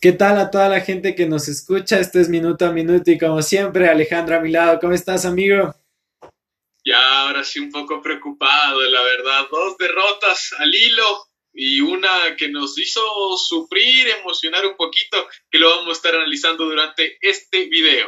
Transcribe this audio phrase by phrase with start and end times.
[0.00, 1.98] ¿Qué tal a toda la gente que nos escucha?
[1.98, 4.78] Este es Minuto a Minuto y como siempre, Alejandro a mi lado.
[4.78, 5.74] ¿Cómo estás, amigo?
[6.84, 9.46] Ya, ahora sí un poco preocupado, la verdad.
[9.50, 13.00] Dos derrotas al hilo y una que nos hizo
[13.36, 15.16] sufrir, emocionar un poquito,
[15.50, 18.06] que lo vamos a estar analizando durante este video.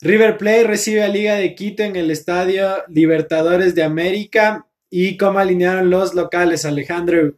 [0.00, 4.68] River Plate recibe a Liga de Quito en el Estadio Libertadores de América.
[4.90, 7.32] ¿Y cómo alinearon los locales, Alejandro?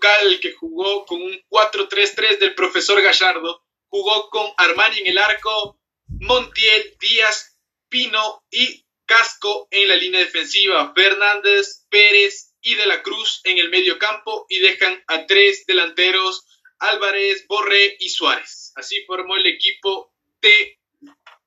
[0.00, 5.78] Local que jugó con un 4-3-3 del profesor Gallardo, jugó con Armani en el arco,
[6.08, 7.58] Montiel, Díaz,
[7.90, 13.68] Pino y Casco en la línea defensiva, Fernández, Pérez y De la Cruz en el
[13.68, 16.46] medio campo y dejan a tres delanteros,
[16.78, 18.72] Álvarez, Borré y Suárez.
[18.76, 20.78] Así formó el equipo de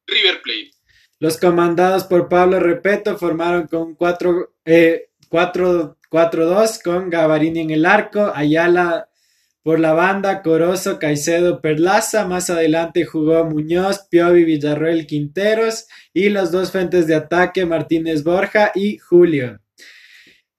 [0.05, 0.71] River Plate.
[1.17, 8.31] Los comandados por Pablo Repeto formaron con 4 eh, 4-2 con Gavarini en el arco,
[8.35, 9.09] Ayala
[9.63, 16.51] por la banda, Corozo, Caicedo, Perlaza, más adelante jugó Muñoz, Piovi, Villarroel, Quinteros y los
[16.51, 19.59] dos frentes de ataque, Martínez Borja y Julio.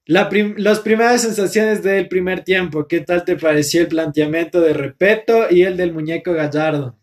[0.07, 5.47] La las primeras sensaciones del primer tiempo, ¿qué tal te pareció el planteamiento de Repeto
[5.51, 6.99] y el del muñeco Gallardo?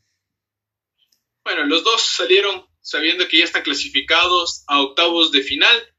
[1.45, 5.90] Bueno, los dos salieron sabiendo que ya están clasificados a octavos de final.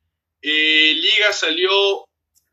[0.42, 2.04] Eh, Liga salió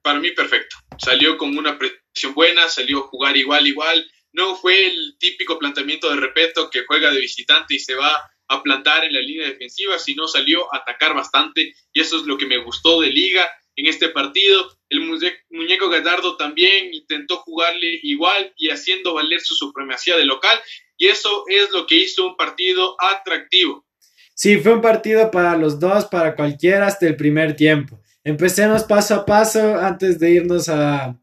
[0.01, 0.77] para mí perfecto.
[0.97, 4.09] Salió con una presión buena, salió a jugar igual, igual.
[4.31, 8.63] No fue el típico planteamiento de Repeto que juega de visitante y se va a
[8.63, 12.45] plantar en la línea defensiva, sino salió a atacar bastante y eso es lo que
[12.45, 14.71] me gustó de Liga en este partido.
[14.89, 15.01] El
[15.49, 20.59] muñeco Gallardo también intentó jugarle igual y haciendo valer su supremacía de local
[20.97, 23.85] y eso es lo que hizo un partido atractivo.
[24.39, 28.01] Sí, fue un partido para los dos, para cualquiera hasta el primer tiempo.
[28.23, 31.19] Empecemos paso a paso antes de irnos a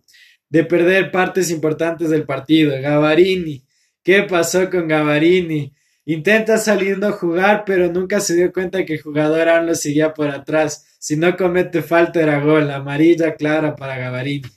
[0.51, 2.79] de perder partes importantes del partido.
[2.79, 3.65] Gavarini,
[4.05, 5.73] ¿qué pasó con Gavarini?
[6.05, 10.13] Intenta salir a jugar, pero nunca se dio cuenta que el jugador aún lo seguía
[10.13, 10.99] por atrás.
[10.99, 14.51] Si no comete falta era gol, amarilla clara para Gavarini.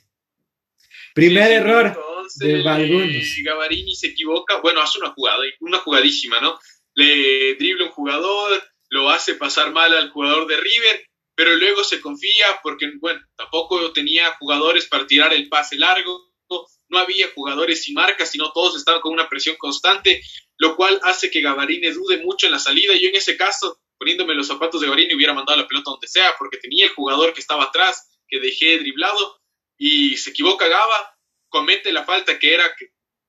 [1.14, 1.98] Primer error
[2.36, 3.36] de algunos.
[3.42, 6.58] Gavarini se equivoca, bueno, hace una jugada, una jugadísima, ¿no?
[7.00, 12.02] Le dribla un jugador, lo hace pasar mal al jugador de River pero luego se
[12.02, 16.34] confía porque, bueno, tampoco tenía jugadores para tirar el pase largo,
[16.90, 20.22] no había jugadores sin marca, sino todos estaban con una presión constante,
[20.58, 22.94] lo cual hace que Gavarini dude mucho en la salida.
[22.94, 26.34] Yo en ese caso, poniéndome los zapatos de Gavarini, hubiera mandado la pelota donde sea,
[26.38, 29.40] porque tenía el jugador que estaba atrás, que dejé driblado,
[29.78, 31.16] y se equivoca Gava,
[31.48, 32.64] comete la falta que era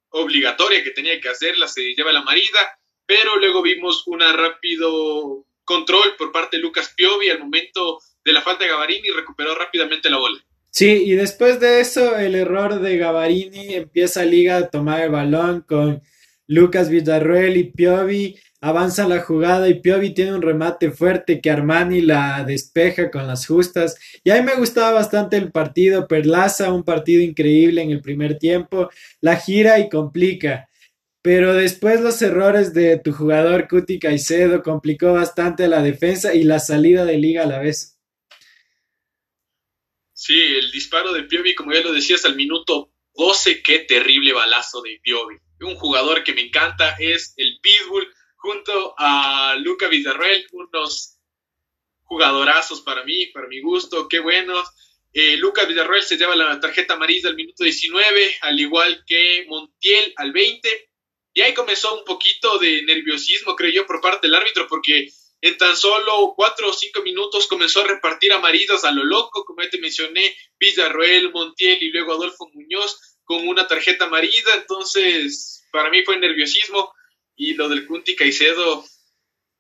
[0.09, 2.77] obligatoria, que tenía que hacerla, se lleva la marida,
[3.11, 8.41] pero luego vimos una rápido control por parte de Lucas Piovi al momento de la
[8.41, 10.39] falta de Gavarini y recuperó rápidamente la bola.
[10.69, 15.65] Sí, y después de eso, el error de Gavarini empieza Liga a tomar el balón
[15.67, 16.01] con
[16.47, 18.39] Lucas Villarruel y Piovi.
[18.61, 23.45] Avanza la jugada y Piovi tiene un remate fuerte que Armani la despeja con las
[23.45, 23.99] justas.
[24.23, 26.07] Y a mí me gustaba bastante el partido.
[26.07, 28.89] Perlaza, un partido increíble en el primer tiempo.
[29.19, 30.69] La gira y complica.
[31.21, 36.59] Pero después los errores de tu jugador Cuti Caicedo complicó bastante la defensa y la
[36.59, 37.99] salida de liga a la vez.
[40.13, 44.81] Sí, el disparo de Piovi, como ya lo decías, al minuto 12, qué terrible balazo
[44.81, 45.37] de Piovi.
[45.61, 51.19] Un jugador que me encanta es el Pitbull, junto a Luca Villarreal, unos
[52.03, 54.67] jugadorazos para mí, para mi gusto, qué buenos.
[55.13, 60.13] Eh, Lucas Villarreal se lleva la tarjeta amarilla al minuto 19, al igual que Montiel
[60.15, 60.90] al 20.
[61.33, 65.09] Y ahí comenzó un poquito de nerviosismo, creo yo, por parte del árbitro, porque
[65.41, 69.63] en tan solo cuatro o cinco minutos comenzó a repartir amarillas a lo loco, como
[69.63, 74.53] ya te mencioné, Villarroel, Montiel y luego Adolfo Muñoz con una tarjeta amarilla.
[74.55, 76.93] Entonces, para mí fue nerviosismo.
[77.35, 78.85] Y lo del Cunti Caicedo,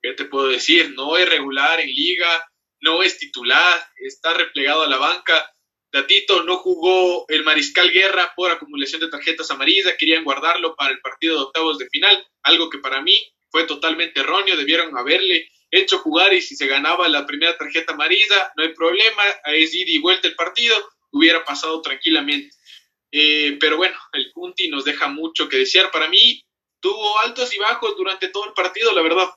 [0.01, 0.93] ¿qué te puedo decir?
[0.93, 2.47] No es regular en liga,
[2.81, 5.51] no es titular, está replegado a la banca.
[5.91, 11.01] Datito no jugó el Mariscal Guerra por acumulación de tarjetas amarillas, querían guardarlo para el
[11.01, 15.99] partido de octavos de final, algo que para mí fue totalmente erróneo, debieron haberle hecho
[15.99, 19.97] jugar y si se ganaba la primera tarjeta amarilla, no hay problema, es ida y
[19.97, 20.75] vuelta el partido,
[21.11, 22.55] hubiera pasado tranquilamente.
[23.11, 25.91] Eh, pero bueno, el Kunti nos deja mucho que desear.
[25.91, 26.41] Para mí,
[26.79, 29.29] tuvo altos y bajos durante todo el partido, la verdad.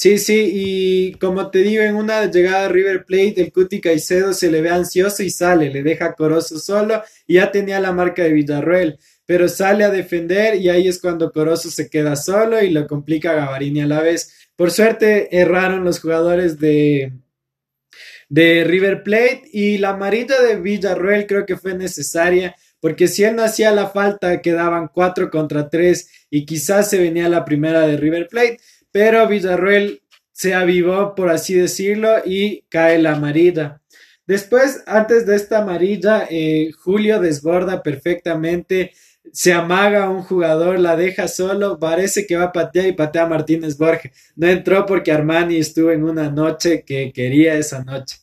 [0.00, 4.32] Sí, sí, y como te digo, en una llegada a River Plate, el Cuti Caicedo
[4.32, 8.22] se le ve ansioso y sale, le deja Corozo solo y ya tenía la marca
[8.22, 12.70] de Villarroel, pero sale a defender y ahí es cuando Corozo se queda solo y
[12.70, 14.48] lo complica a Gavarini a la vez.
[14.54, 17.14] Por suerte erraron los jugadores de,
[18.28, 23.34] de River Plate y la amarilla de Villarroel creo que fue necesaria porque si él
[23.34, 27.96] no hacía la falta, quedaban 4 contra 3 y quizás se venía la primera de
[27.96, 28.58] River Plate,
[28.90, 30.00] pero Villarreal
[30.32, 33.80] se avivó, por así decirlo, y cae la amarilla.
[34.26, 38.92] Después, antes de esta amarilla, eh, Julio desborda perfectamente,
[39.32, 43.24] se amaga a un jugador, la deja solo, parece que va a patear y patea
[43.24, 44.12] a Martínez Borges.
[44.36, 48.18] No entró porque Armani estuvo en una noche que quería esa noche.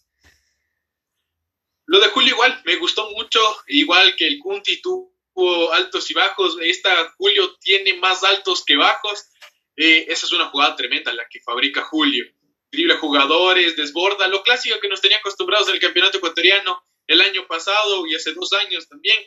[1.88, 6.58] Lo de Julio igual, me gustó mucho, igual que el Kunti tuvo altos y bajos,
[6.64, 9.30] esta Julio tiene más altos que bajos.
[9.78, 12.26] Eh, esa es una jugada tremenda la que fabrica Julio.
[12.72, 17.48] Dribla jugadores, desborda, lo clásico que nos tenía acostumbrados en el campeonato ecuatoriano el año
[17.48, 19.18] pasado y hace dos años también.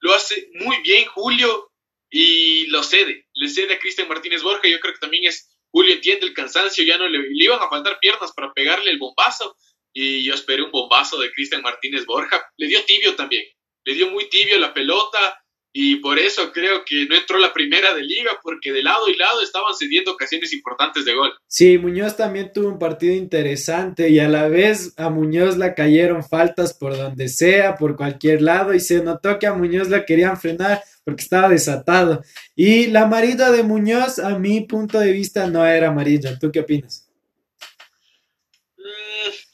[0.00, 1.72] Lo hace muy bien Julio
[2.08, 3.28] y lo cede.
[3.34, 4.68] Le cede a Cristian Martínez Borja.
[4.68, 7.68] Yo creo que también es Julio entiende el cansancio, ya no le, le iban a
[7.68, 9.56] faltar piernas para pegarle el bombazo
[9.92, 12.44] y yo esperé un bombazo de Cristian Martínez Borja.
[12.56, 13.44] Le dio tibio también,
[13.84, 17.94] le dio muy tibio la pelota y por eso creo que no entró la primera
[17.94, 21.32] de liga porque de lado y lado estaban cediendo ocasiones importantes de gol.
[21.46, 26.24] Sí, Muñoz también tuvo un partido interesante y a la vez a Muñoz la cayeron
[26.24, 30.40] faltas por donde sea, por cualquier lado y se notó que a Muñoz la querían
[30.40, 32.22] frenar porque estaba desatado.
[32.56, 36.38] Y la amarilla de Muñoz a mi punto de vista no era amarilla.
[36.38, 37.06] ¿Tú qué opinas?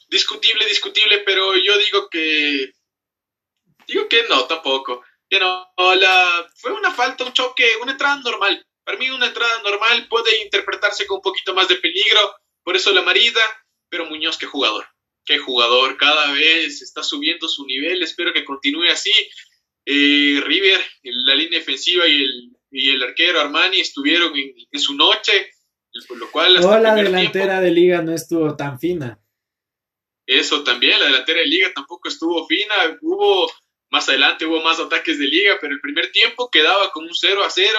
[0.09, 2.71] discutible, discutible, pero yo digo que.
[3.87, 5.03] Digo que no, tampoco.
[5.29, 8.65] Que no, la, fue una falta, un choque, una entrada normal.
[8.83, 12.93] Para mí, una entrada normal puede interpretarse con un poquito más de peligro, por eso
[12.93, 13.41] la marida,
[13.89, 14.85] pero Muñoz, qué jugador.
[15.25, 19.11] Qué jugador, cada vez está subiendo su nivel, espero que continúe así.
[19.85, 25.51] Eh, River, la línea defensiva y el, y el arquero Armani estuvieron en, su noche,
[26.07, 26.57] por lo cual...
[26.57, 29.19] Hasta la delantera de liga no estuvo tan fina.
[30.25, 33.51] Eso también, la delantera de liga tampoco estuvo fina, hubo
[33.89, 37.43] más adelante hubo más ataques de liga, pero el primer tiempo quedaba con un 0
[37.43, 37.77] a 0,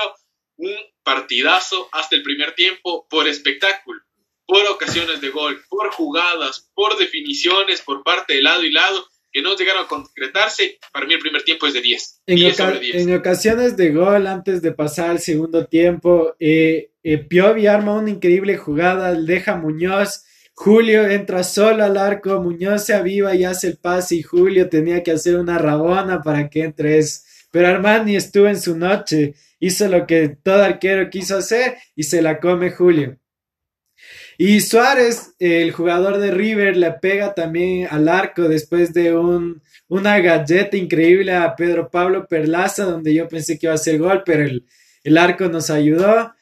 [0.56, 4.00] un partidazo hasta el primer tiempo por espectáculo,
[4.46, 9.42] por ocasiones de gol, por jugadas, por definiciones por parte de lado y lado que
[9.42, 10.78] no llegaron a concretarse.
[10.92, 12.22] Para mí el primer tiempo es de 10.
[12.26, 18.10] En, ocasiones de gol, antes de pasar al segundo tiempo, eh, eh, Piovi arma una
[18.10, 20.24] increíble jugada, deja Muñoz
[20.60, 25.04] Julio entra solo al arco, Muñoz se aviva y hace el pase y Julio tenía
[25.04, 26.98] que hacer una rabona para que entre
[27.52, 32.22] Pero Armani estuvo en su noche, hizo lo que todo arquero quiso hacer y se
[32.22, 33.20] la come Julio.
[34.36, 40.18] Y Suárez, el jugador de River, le pega también al arco después de un, una
[40.18, 44.42] galleta increíble a Pedro Pablo Perlaza, donde yo pensé que iba a ser gol, pero
[44.42, 44.66] el,
[45.04, 46.32] el arco nos ayudó.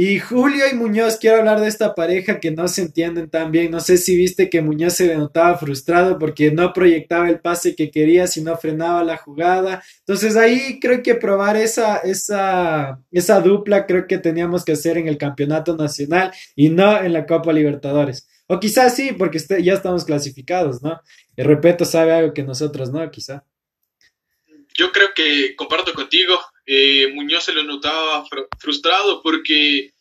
[0.00, 3.72] Y Julio y Muñoz, quiero hablar de esta pareja que no se entienden tan bien.
[3.72, 7.90] No sé si viste que Muñoz se notaba frustrado porque no proyectaba el pase que
[7.90, 9.82] quería, sino frenaba la jugada.
[9.98, 15.08] Entonces ahí creo que probar esa, esa, esa dupla creo que teníamos que hacer en
[15.08, 18.28] el campeonato nacional y no en la Copa Libertadores.
[18.46, 21.00] O quizás sí, porque este, ya estamos clasificados, ¿no?
[21.34, 23.44] El repeto sabe algo que nosotros no, quizá.
[24.76, 26.38] Yo creo que comparto contigo.
[26.70, 28.26] Eh, Muñoz se lo notaba
[28.60, 29.94] frustrado porque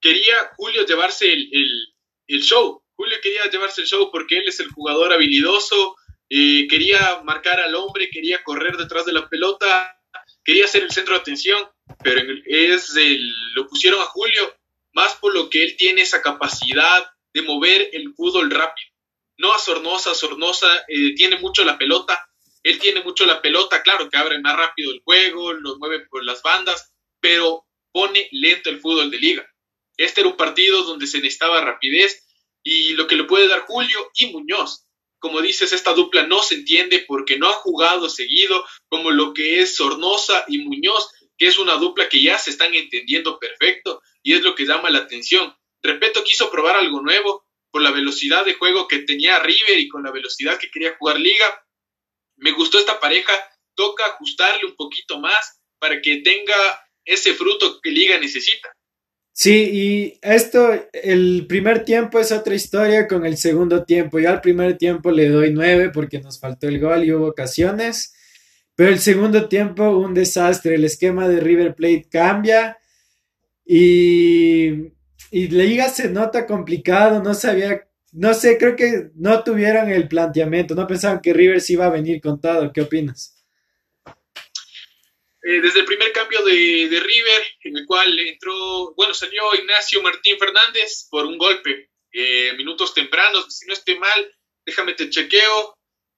[0.00, 2.82] quería Julio llevarse el, show.
[2.96, 5.94] Julio quería llevarse el show porque él es el jugador habilidoso,
[6.30, 10.00] eh, quería marcar al hombre, quería correr detrás de la pelota,
[10.42, 11.68] quería ser el centro de atención,
[12.02, 12.94] pero es
[13.54, 14.56] lo pusieron a Julio
[14.94, 18.88] más por lo que él tiene esa capacidad de mover el fútbol rápido.
[19.36, 22.26] No a Sornosa, Sornosa eh, tiene mucho la pelota,
[22.64, 26.24] él tiene mucho la pelota, claro que abre más rápido el juego, lo mueve por
[26.24, 29.46] las bandas, pero pone lento el fútbol de liga.
[29.98, 32.26] Este era un partido donde se necesitaba rapidez
[32.62, 34.86] y lo que le puede dar Julio y Muñoz.
[35.18, 39.60] Como dices, esta dupla no se entiende porque no ha jugado seguido como lo que
[39.60, 44.32] es Sornosa y Muñoz, que es una dupla que ya se están entendiendo perfecto y
[44.32, 45.54] es lo que llama la atención.
[45.82, 50.02] Repeto, quiso probar algo nuevo por la velocidad de juego que tenía River y con
[50.02, 51.60] la velocidad que quería jugar Liga
[52.36, 53.32] me gustó esta pareja,
[53.74, 56.54] toca ajustarle un poquito más para que tenga
[57.04, 58.72] ese fruto que Liga necesita.
[59.36, 64.20] Sí, y esto, el primer tiempo es otra historia con el segundo tiempo.
[64.20, 68.14] Yo al primer tiempo le doy nueve porque nos faltó el gol y hubo ocasiones.
[68.76, 70.76] Pero el segundo tiempo, un desastre.
[70.76, 72.78] El esquema de River Plate cambia
[73.66, 74.92] y,
[75.32, 77.20] y Liga se nota complicado.
[77.20, 81.74] No sabía no sé, creo que no tuvieron el planteamiento, no pensaban que River se
[81.74, 82.72] iba a venir con todo.
[82.72, 83.44] ¿Qué opinas?
[85.42, 90.38] Eh, desde el primer cambio de, River, en el cual entró, bueno, salió Ignacio Martín
[90.38, 95.76] Fernández por un golpe, eh, minutos tempranos, si no estoy mal, déjame te chequeo,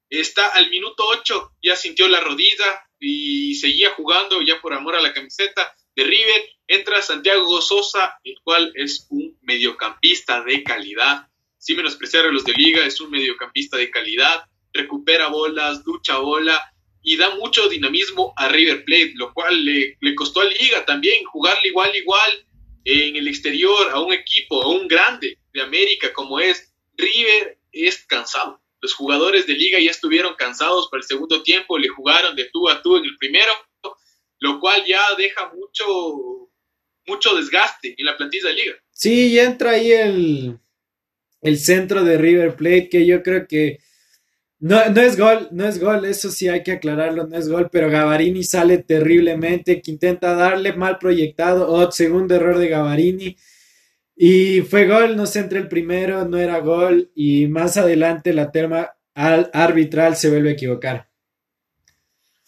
[0.08, 5.00] está al minuto 8, ya sintió la rodilla, y seguía jugando ya por amor a
[5.00, 6.50] la camiseta de River.
[6.66, 11.28] Entra Santiago Sosa, el cual es un mediocampista de calidad.
[11.66, 14.44] Sin menospreciar a los de liga, es un mediocampista de calidad.
[14.72, 16.62] Recupera bolas, lucha bola
[17.02, 21.24] y da mucho dinamismo a River Plate, lo cual le, le costó a Liga también
[21.24, 22.30] jugarle igual, igual
[22.84, 28.06] en el exterior a un equipo, a un grande de América como es River, es
[28.06, 28.62] cansado.
[28.80, 32.68] Los jugadores de Liga ya estuvieron cansados para el segundo tiempo, le jugaron de tú
[32.68, 33.50] a tú en el primero,
[34.38, 36.48] lo cual ya deja mucho,
[37.06, 38.74] mucho desgaste en la plantilla de Liga.
[38.92, 40.60] Sí, entra ahí el,
[41.40, 43.78] el centro de River Plate, que yo creo que
[44.58, 47.68] no, no es gol, no es gol, eso sí hay que aclararlo, no es gol,
[47.70, 53.36] pero Gavarini sale terriblemente, que intenta darle mal proyectado, oh, segundo error de Gavarini,
[54.16, 58.50] y fue gol, no se entra el primero, no era gol, y más adelante la
[58.50, 61.10] terma arbitral se vuelve a equivocar.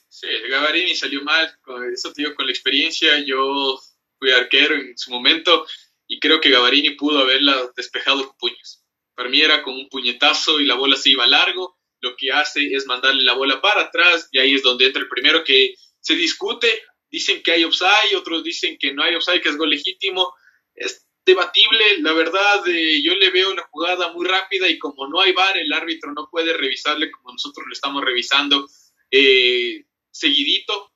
[0.09, 1.47] Sí, Gavarini salió mal,
[1.93, 3.79] eso te digo, con la experiencia, yo
[4.19, 5.67] fui arquero en su momento,
[6.07, 8.78] y creo que Gavarini pudo haberla despejado con puños.
[9.19, 12.73] Para mí era con un puñetazo y la bola se iba largo, lo que hace
[12.73, 16.15] es mandarle la bola para atrás y ahí es donde entra el primero que se
[16.15, 20.33] discute, dicen que hay offside, otros dicen que no hay offside, que es gol legítimo,
[20.73, 25.21] es debatible, la verdad eh, yo le veo una jugada muy rápida y como no
[25.21, 28.69] hay VAR, el árbitro no puede revisarle como nosotros lo estamos revisando
[29.11, 30.93] eh, seguidito,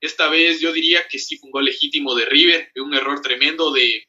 [0.00, 3.70] esta vez yo diría que sí fue un gol legítimo de River, un error tremendo
[3.70, 4.08] de,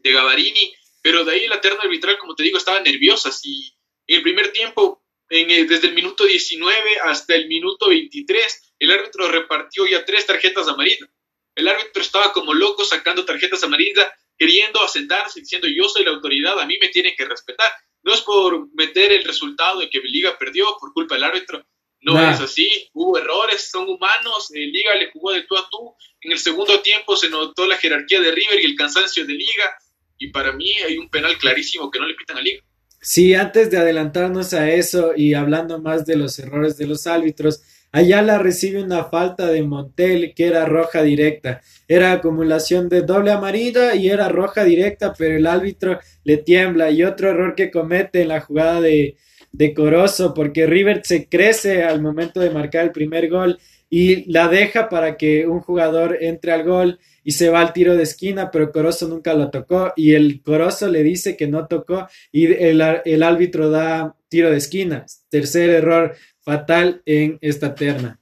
[0.00, 0.74] de Gavarini,
[1.08, 3.32] pero de ahí la terna arbitral, como te digo, estaba nerviosa.
[3.32, 3.74] Si
[4.06, 9.26] en el primer tiempo eh, desde el minuto 19 hasta el minuto 23, el árbitro
[9.26, 11.08] repartió ya tres tarjetas amarillas.
[11.54, 16.60] El árbitro estaba como loco sacando tarjetas amarillas, queriendo asentarse, diciendo yo soy la autoridad,
[16.60, 17.72] a mí me tienen que respetar.
[18.02, 21.66] No es por meter el resultado de que Liga perdió por culpa del árbitro,
[22.00, 26.32] no es así, hubo errores, son humanos, Liga le jugó de tú a tú, en
[26.32, 29.74] el segundo tiempo se notó la jerarquía de River y el cansancio de Liga,
[30.18, 32.62] y para mí hay un penal clarísimo que no le pitan a Liga.
[33.00, 37.62] Sí, antes de adelantarnos a eso y hablando más de los errores de los árbitros,
[37.90, 41.62] Ayala recibe una falta de Montel que era roja directa.
[41.86, 46.90] Era acumulación de doble amarilla y era roja directa, pero el árbitro le tiembla.
[46.90, 49.16] Y otro error que comete en la jugada de,
[49.52, 53.58] de Corozo, porque River se crece al momento de marcar el primer gol
[53.88, 56.98] y la deja para que un jugador entre al gol
[57.28, 60.88] y se va al tiro de esquina, pero Corozo nunca lo tocó y el Corozo
[60.88, 65.04] le dice que no tocó y el, el árbitro da tiro de esquina.
[65.28, 68.18] Tercer error fatal en esta terna.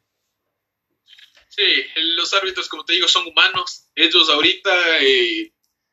[1.48, 1.62] Sí,
[2.16, 3.84] los árbitros, como te digo, son humanos.
[3.94, 5.52] Ellos ahorita, eh,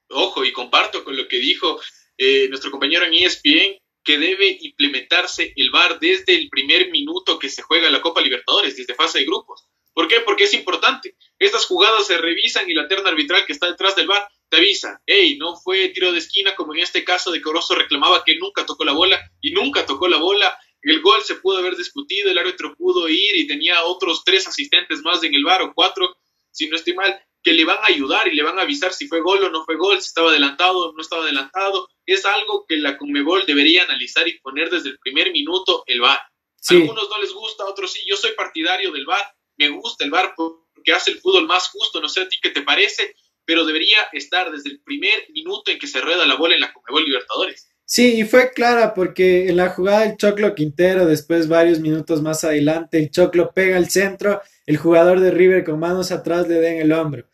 [0.09, 1.79] ojo, y comparto con lo que dijo
[2.17, 7.49] eh, nuestro compañero en ESPN, que debe implementarse el VAR desde el primer minuto que
[7.49, 9.67] se juega la Copa Libertadores, desde fase de grupos.
[9.93, 10.21] ¿Por qué?
[10.21, 11.15] Porque es importante.
[11.37, 15.01] Estas jugadas se revisan y la terna arbitral que está detrás del bar te avisa,
[15.05, 18.65] hey, no fue tiro de esquina como en este caso de Corozo reclamaba que nunca
[18.65, 20.57] tocó la bola y nunca tocó la bola.
[20.81, 25.01] El gol se pudo haber discutido, el árbitro pudo ir y tenía otros tres asistentes
[25.01, 26.15] más en el bar o cuatro,
[26.51, 29.07] si no estoy mal, que le van a ayudar y le van a avisar si
[29.07, 31.87] fue gol o no fue gol, si estaba adelantado o no estaba adelantado.
[32.05, 36.19] Es algo que la Conmebol debería analizar y poner desde el primer minuto el VAR.
[36.19, 38.01] A algunos no les gusta, otros sí.
[38.05, 39.25] Yo soy partidario del VAR,
[39.57, 42.49] me gusta el VAR porque hace el fútbol más justo, no sé a ti qué
[42.49, 46.55] te parece, pero debería estar desde el primer minuto en que se rueda la bola
[46.55, 47.69] en la Conmebol Libertadores.
[47.85, 52.43] Sí, y fue clara porque en la jugada del Choclo Quintero, después varios minutos más
[52.43, 56.69] adelante, el Choclo pega al centro, el jugador de River con manos atrás le da
[56.69, 57.27] en el hombro.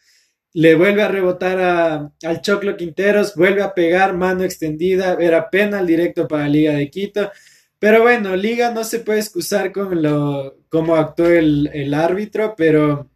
[0.52, 6.28] Le vuelve a rebotar al Choclo Quinteros, vuelve a pegar mano extendida, era penal directo
[6.28, 7.32] para Liga de Quito.
[7.80, 13.10] Pero bueno, Liga no se puede excusar con lo cómo actuó el, el árbitro, pero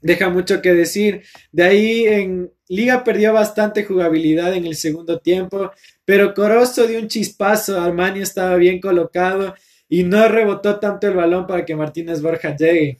[0.00, 1.22] deja mucho que decir.
[1.52, 5.70] De ahí en Liga perdió bastante jugabilidad en el segundo tiempo,
[6.04, 9.54] pero Corozo dio un chispazo, Armani estaba bien colocado
[9.88, 12.98] y no rebotó tanto el balón para que Martínez Borja llegue.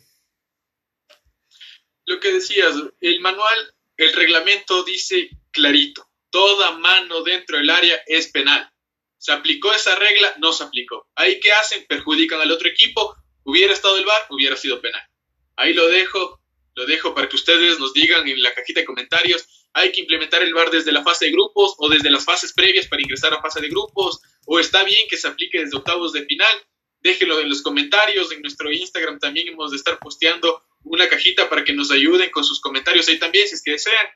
[2.05, 8.29] Lo que decías, el manual, el reglamento dice clarito, toda mano dentro del área es
[8.29, 8.71] penal.
[9.19, 10.35] ¿Se aplicó esa regla?
[10.39, 11.09] No se aplicó.
[11.15, 11.85] ¿Ahí qué hacen?
[11.89, 13.17] Perjudican al otro equipo.
[13.45, 15.03] Hubiera estado el VAR, hubiera sido penal.
[15.57, 16.41] Ahí lo dejo,
[16.75, 19.69] lo dejo para que ustedes nos digan en la cajita de comentarios.
[19.73, 22.89] Hay que implementar el VAR desde la fase de grupos o desde las fases previas
[22.89, 24.21] para ingresar a fase de grupos.
[24.47, 26.55] O está bien que se aplique desde octavos de final.
[27.01, 28.33] Déjenlo en los comentarios.
[28.33, 32.45] En nuestro Instagram también hemos de estar posteando una cajita para que nos ayuden con
[32.45, 34.07] sus comentarios ahí también, si es que desean.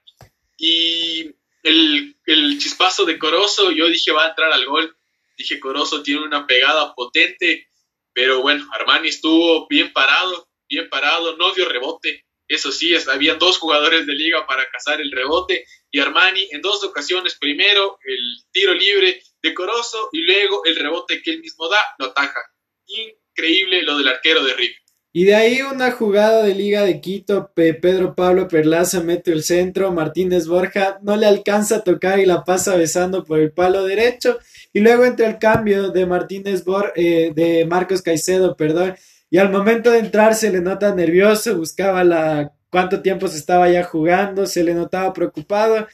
[0.57, 1.31] Y
[1.63, 4.97] el, el chispazo de Corozo, yo dije va a entrar al gol
[5.37, 7.67] Dije, Corozo tiene una pegada potente,
[8.13, 12.25] pero bueno, Armani estuvo bien parado bien parado, no dio rebote.
[12.49, 16.83] Eso sí, habían dos jugadores de liga para cazar el rebote y Armani en dos
[16.83, 18.19] ocasiones, primero el
[18.51, 22.41] tiro libre decoroso y luego el rebote que él mismo da, lo ataja.
[22.87, 24.77] Increíble lo del arquero de River.
[25.13, 29.91] Y de ahí una jugada de Liga de Quito, Pedro Pablo Perlaza mete el centro,
[29.93, 34.39] Martínez Borja no le alcanza a tocar y la pasa besando por el palo derecho.
[34.73, 38.95] Y luego entra el cambio de Martínez Bor eh, de Marcos Caicedo, perdón.
[39.31, 43.69] Y al momento de entrar se le nota nervioso, buscaba la cuánto tiempo se estaba
[43.69, 45.89] ya jugando, se le notaba preocupado.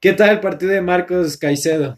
[0.00, 1.96] ¿Qué tal el partido de Marcos Caicedo?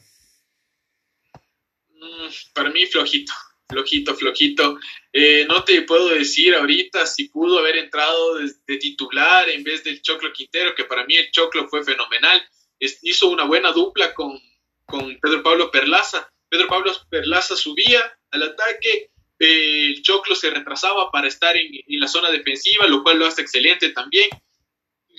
[1.88, 3.33] Mm, para mí flojito
[3.68, 4.78] flojito, flojito.
[5.12, 10.02] Eh, no te puedo decir ahorita si pudo haber entrado de, titular en vez del
[10.02, 12.42] Choclo Quintero, que para mí el Choclo fue fenomenal.
[12.78, 14.40] hizo una buena dupla con,
[14.87, 16.30] con, Pedro Pablo Perlaza.
[16.49, 22.00] Pedro Pablo Perlaza subía al ataque, eh, el Choclo se retrasaba para estar en, en
[22.00, 24.28] la zona defensiva, lo cual lo hace excelente también.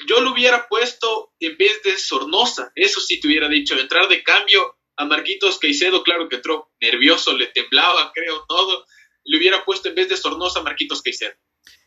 [0.08, 4.24] Yo lo hubiera puesto en vez de Sornosa, eso sí te hubiera dicho, entrar de
[4.24, 8.86] cambio a Marquitos Caicedo, claro que entró nervioso, le temblaba, creo, todo.
[9.24, 11.34] Le hubiera puesto en vez de Sornosa a Marquitos Caicedo.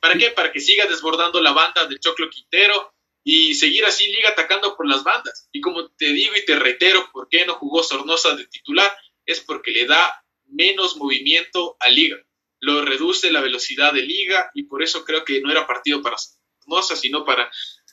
[0.01, 0.31] ¿Para qué?
[0.31, 4.89] Para que siga desbordando la banda del Choclo Quintero y seguir así Liga atacando por
[4.89, 5.49] las bandas.
[5.53, 8.91] Y como te digo y te reitero, ¿por qué no jugó Sornosa de titular?
[9.27, 12.17] Es porque le da menos movimiento a Liga.
[12.61, 16.17] Lo reduce la velocidad de Liga y por eso creo que no era partido para
[16.19, 17.51] Sornosa, sino para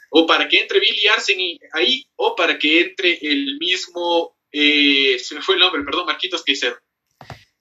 [0.09, 1.39] o para que entre Billy Arsen
[1.73, 6.43] ahí o para que entre el mismo eh, se me fue el nombre, perdón, Marquitos
[6.43, 6.77] Caicedo.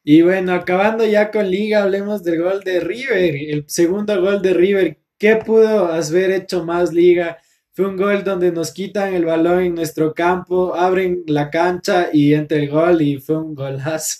[0.05, 4.55] Y bueno, acabando ya con Liga, hablemos del gol de River, el segundo gol de
[4.55, 4.99] River.
[5.19, 7.39] ¿Qué pudo haber hecho más Liga?
[7.73, 12.33] Fue un gol donde nos quitan el balón en nuestro campo, abren la cancha y
[12.33, 14.19] entra el gol y fue un golazo.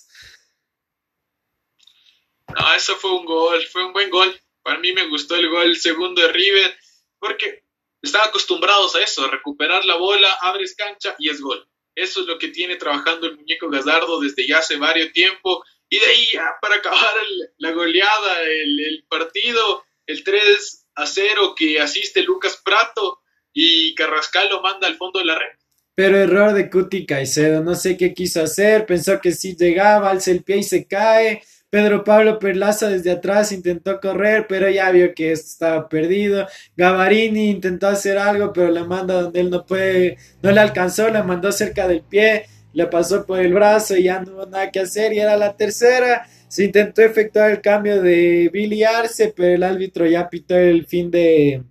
[2.49, 4.35] No, eso fue un gol, fue un buen gol.
[4.63, 6.75] Para mí me gustó el gol segundo de River
[7.21, 7.63] porque
[8.03, 11.69] están acostumbrados a eso, recuperar la bola, abres cancha y es gol.
[11.95, 15.65] Eso es lo que tiene trabajando el muñeco Gazardo desde ya hace varios tiempo.
[15.89, 16.27] Y de ahí,
[16.61, 17.15] para acabar
[17.59, 23.21] la goleada, el, partido, el 3 a 0 que asiste Lucas Prato
[23.53, 25.57] y Carrascal lo manda al fondo de la red.
[25.95, 30.33] Pero error de Cuti Caicedo, no sé qué quiso hacer, pensó que si llegaba, alza
[30.33, 35.13] el pie y se cae, Pedro Pablo Perlaza desde atrás intentó correr, pero ya vio
[35.13, 36.47] que estaba perdido.
[36.77, 41.21] Gavarini intentó hacer algo, pero le manda donde él no puede, no le alcanzó, le
[41.25, 44.79] mandó cerca del pie, le pasó por el brazo y ya no hubo nada que
[44.79, 45.15] hacer.
[45.15, 46.29] Y era la tercera.
[46.47, 51.11] Se intentó efectuar el cambio de Billy Arce, pero el árbitro ya pitó el fin
[51.11, 51.65] de,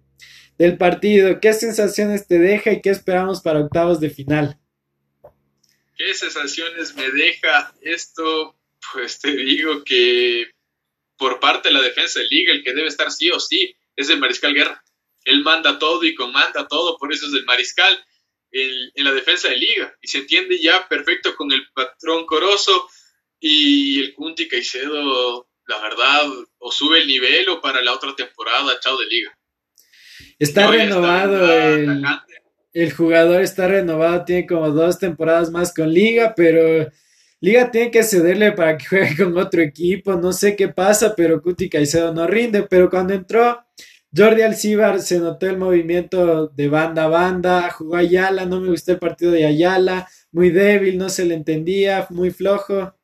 [0.58, 1.40] del partido.
[1.40, 4.60] ¿Qué sensaciones te deja y qué esperamos para octavos de final?
[5.96, 8.58] ¿Qué sensaciones me deja esto?
[8.92, 10.52] Pues te digo que
[11.18, 14.10] por parte de la defensa de liga, el que debe estar sí o sí es
[14.10, 14.84] el mariscal Guerra.
[15.26, 17.98] Él manda todo y comanda todo, por eso es el mariscal
[18.52, 19.96] en, la defensa de liga.
[20.02, 22.90] Y se entiende ya perfecto con el patrón Corozo
[23.40, 28.80] y el Cunti Caicedo, la verdad, o sube el nivel o para la otra temporada,
[28.80, 29.38] chao de liga.
[30.40, 32.04] Está renovado el,
[32.74, 36.92] el jugador, está renovado, tiene como dos temporadas más con liga, pero
[37.44, 40.16] Liga tiene que cederle para que juegue con otro equipo.
[40.16, 42.64] No sé qué pasa, pero Cuti Caicedo no rinde.
[42.64, 43.62] Pero cuando entró
[44.16, 47.70] Jordi Alcibar, se notó el movimiento de banda a banda.
[47.70, 50.08] Jugó Ayala, no me gustó el partido de Ayala.
[50.32, 52.96] Muy débil, no se le entendía, muy flojo.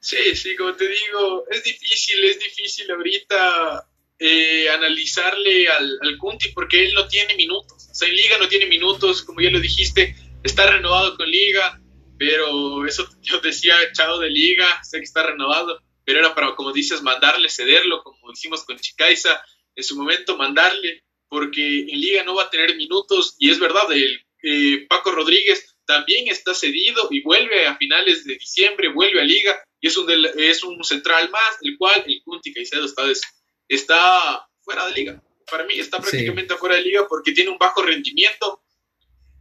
[0.00, 6.18] Sí, sí, como te digo, es difícil, es difícil ahorita eh, analizarle al, al
[6.52, 7.88] porque él no tiene minutos.
[7.92, 11.80] O sea, en Liga no tiene minutos, como ya lo dijiste está renovado con liga,
[12.18, 16.72] pero eso yo decía, chao de liga, sé que está renovado, pero era para, como
[16.72, 19.42] dices, mandarle, cederlo, como hicimos con Chicaiza,
[19.74, 23.92] en su momento mandarle, porque en liga no va a tener minutos, y es verdad,
[23.92, 29.24] el eh, Paco Rodríguez también está cedido y vuelve a finales de diciembre, vuelve a
[29.24, 30.06] liga, y es un,
[30.36, 33.02] es un central más, el cual el Kunti Caicedo está,
[33.68, 35.22] está fuera de liga.
[35.50, 38.62] Para mí está prácticamente fuera de liga porque tiene un bajo rendimiento,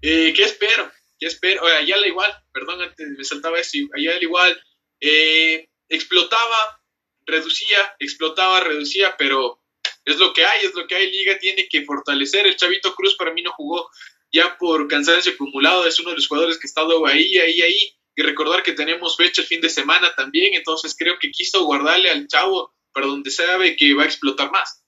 [0.02, 0.92] eh, ¿Qué espero?
[1.20, 1.64] ¿Qué espero?
[1.64, 4.62] Oye, Ayala igual, perdón, antes me saltaba eso, Ayala igual,
[5.00, 6.82] eh, explotaba,
[7.26, 9.62] reducía, explotaba, reducía, pero
[10.04, 13.16] es lo que hay, es lo que hay, Liga tiene que fortalecer, el Chavito Cruz
[13.16, 13.90] para mí no jugó
[14.32, 17.96] ya por cansancio acumulado, es uno de los jugadores que ha estado ahí, ahí, ahí,
[18.16, 22.10] y recordar que tenemos fecha el fin de semana también, entonces creo que quiso guardarle
[22.10, 24.85] al chavo para donde sabe que va a explotar más.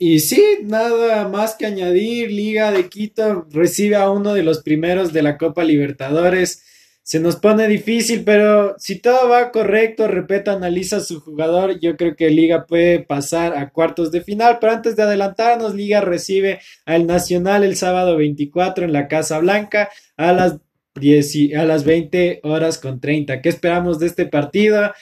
[0.00, 5.12] Y sí, nada más que añadir, Liga de Quito recibe a uno de los primeros
[5.12, 6.62] de la Copa Libertadores.
[7.02, 12.14] se nos pone difícil, pero si todo va correcto, repito, analiza su jugador, yo creo
[12.14, 17.06] que Liga puede pasar a cuartos de final, pero antes de adelantarnos, Liga recibe al
[17.06, 20.58] Nacional el sábado 24 en la Casa Blanca a las,
[20.94, 23.40] 10, a las 20 horas con 30.
[23.40, 24.92] ¿Qué esperamos de este partido?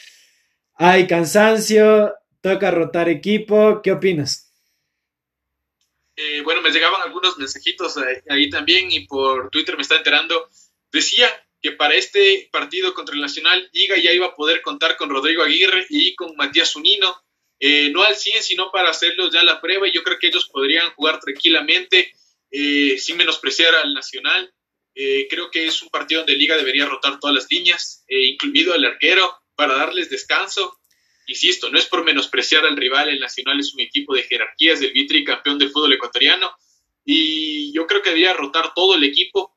[0.74, 4.45] Hay cansancio, toca rotar equipo, ¿qué opinas?
[6.16, 7.96] Eh, bueno, me llegaban algunos mensajitos
[8.28, 10.48] ahí también y por Twitter me está enterando.
[10.90, 11.28] Decía
[11.60, 15.42] que para este partido contra el Nacional, Liga ya iba a poder contar con Rodrigo
[15.42, 17.22] Aguirre y con Matías Zunino,
[17.58, 20.48] eh, no al 100, sino para hacerlos ya la prueba, y yo creo que ellos
[20.48, 22.12] podrían jugar tranquilamente,
[22.50, 24.52] eh, sin menospreciar al Nacional.
[24.94, 28.84] Eh, creo que es un partido donde Liga debería rotar todas las líneas, incluido al
[28.84, 30.78] arquero, para darles descanso.
[31.26, 34.92] Insisto, no es por menospreciar al rival, el Nacional es un equipo de jerarquías del
[34.92, 36.52] vitri campeón del fútbol ecuatoriano,
[37.04, 39.56] y yo creo que debería rotar todo el equipo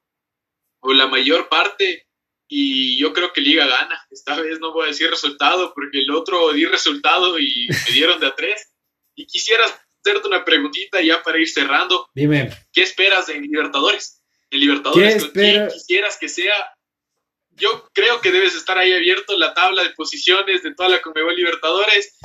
[0.81, 2.07] o la mayor parte,
[2.51, 4.05] y yo creo que Liga gana.
[4.09, 8.19] Esta vez no voy a decir resultado, porque el otro di resultado y me dieron
[8.19, 8.73] de a tres.
[9.15, 12.09] Y quisiera hacerte una preguntita ya para ir cerrando.
[12.15, 12.49] Dime.
[12.73, 14.23] ¿Qué esperas de Libertadores?
[14.49, 16.55] En Libertadores, ¿quién quisieras que sea?
[17.59, 21.35] Yo creo que debes estar ahí abierto la tabla de posiciones de toda la Conmebol
[21.35, 22.17] Libertadores.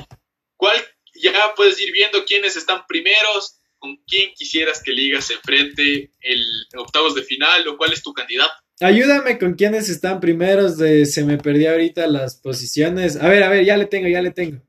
[0.55, 0.77] ¿Cuál
[1.15, 3.59] ya puedes ir viendo quiénes están primeros?
[3.77, 6.43] ¿Con quién quisieras que Liga se enfrente el
[6.77, 8.53] octavos de final o cuál es tu candidato?
[8.81, 13.15] Ayúdame con quiénes están primeros de se me perdió ahorita las posiciones.
[13.15, 14.61] A ver, a ver, ya le tengo, ya le tengo.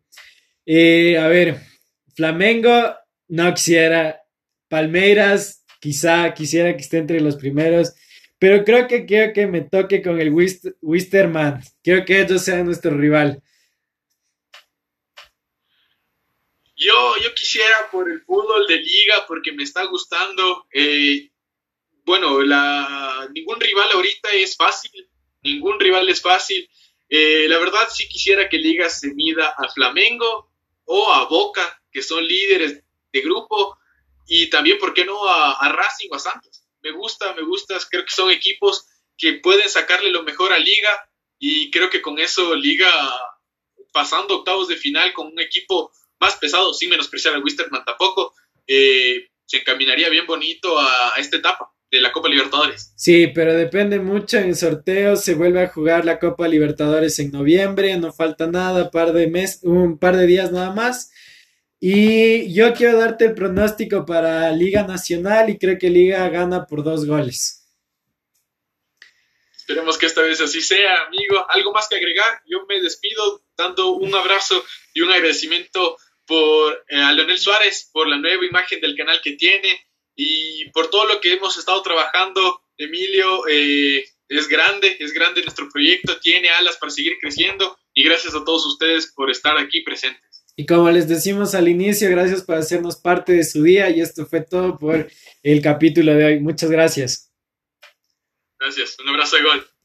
[0.65, 1.61] Eh, a ver,
[2.15, 2.95] Flamengo
[3.29, 4.23] no quisiera.
[4.69, 7.95] Palmeiras quizá quisiera que esté entre los primeros.
[8.39, 11.63] Pero creo que quiero que me toque con el Wisterman.
[11.83, 13.43] Quiero que ellos sean nuestro rival.
[16.77, 20.67] Yo, yo quisiera por el fútbol de liga, porque me está gustando.
[20.71, 21.31] Eh,
[22.05, 25.09] bueno, la, ningún rival ahorita es fácil,
[25.43, 26.69] ningún rival es fácil.
[27.09, 30.53] Eh, la verdad sí quisiera que Liga se mida a Flamengo
[30.85, 33.79] o a Boca, que son líderes de grupo,
[34.27, 36.66] y también, ¿por qué no a, a Racing o a Santos?
[36.83, 38.87] Me gusta, me gusta, creo que son equipos
[39.17, 42.91] que pueden sacarle lo mejor a Liga y creo que con eso Liga
[43.93, 48.35] pasando octavos de final con un equipo más pesado, sin menospreciar a Wisterman tampoco,
[48.67, 52.93] eh, se encaminaría bien bonito a, esta etapa de la Copa Libertadores.
[52.97, 55.17] Sí, pero depende mucho en el sorteo.
[55.17, 59.61] Se vuelve a jugar la Copa Libertadores en noviembre, no falta nada, par de mes,
[59.63, 61.13] un par de días nada más.
[61.79, 66.83] Y yo quiero darte el pronóstico para Liga Nacional y creo que Liga gana por
[66.83, 67.67] dos goles.
[69.57, 71.45] Esperemos que esta vez así sea, amigo.
[71.51, 72.41] ¿Algo más que agregar?
[72.47, 78.09] Yo me despido dando un abrazo y un agradecimiento por eh, a Leonel Suárez, por
[78.09, 82.63] la nueva imagen del canal que tiene y por todo lo que hemos estado trabajando.
[82.79, 88.35] Emilio eh, es grande, es grande nuestro proyecto, tiene alas para seguir creciendo y gracias
[88.35, 90.46] a todos ustedes por estar aquí presentes.
[90.59, 94.25] Y como les decimos al inicio, gracias por hacernos parte de su día y esto
[94.25, 95.07] fue todo por
[95.43, 96.41] el capítulo de hoy.
[96.41, 97.31] Muchas gracias.
[98.59, 99.76] Gracias, un abrazo de gol.